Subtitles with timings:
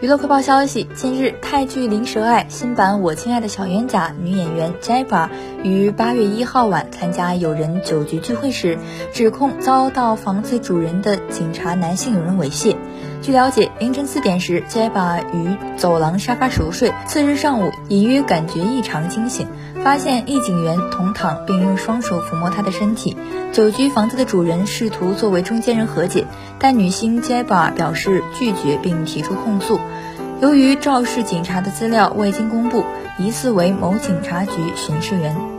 [0.00, 5.28] 娱乐快报消息：近日，泰剧《灵蛇爱》新版《我亲爱的小冤家》女演员 j a b a
[5.64, 8.78] 于八月一号晚参加友人酒局聚会时，
[9.12, 12.76] 指控遭到房子主人的警察男性友人猥亵。
[13.20, 19.46] 据了解，凌晨四点时，Jabba 于走廊沙发熟睡，次日上午隐约感觉异常惊醒，
[19.82, 23.16] 发现一警员同躺，并用双手抚摸他的身体。
[23.52, 26.24] 酒局房子的主人试图作为中间人和解，
[26.58, 29.78] 但女星 Jabba 表示拒绝，并提出控诉。
[30.40, 32.84] 由于肇事警察的资料未经公布，
[33.18, 35.57] 疑似为某警察局巡视员。